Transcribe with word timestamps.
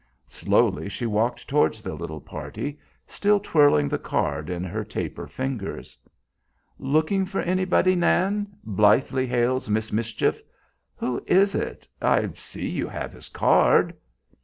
Slowly 0.25 0.89
she 0.89 1.05
walked 1.05 1.47
towards 1.47 1.79
the 1.83 1.93
little 1.93 2.21
party, 2.21 2.79
still 3.07 3.39
twirling 3.39 3.87
the 3.87 3.99
card 3.99 4.49
in 4.49 4.63
her 4.63 4.83
taper 4.83 5.27
fingers. 5.27 5.95
"Looking 6.79 7.23
for 7.23 7.39
anybody, 7.41 7.93
Nan?" 7.95 8.47
blithely 8.63 9.27
hails 9.27 9.69
"Miss 9.69 9.91
Mischief." 9.91 10.41
"Who 10.95 11.21
is 11.27 11.53
it? 11.53 11.87
I 12.01 12.27
see 12.33 12.67
you 12.67 12.87
have 12.87 13.13
his 13.13 13.29
card." 13.29 13.93